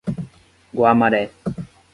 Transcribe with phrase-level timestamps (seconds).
[0.73, 1.21] Guamaré